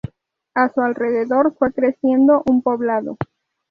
[0.55, 3.17] A su alrededor fue creciendo un poblado.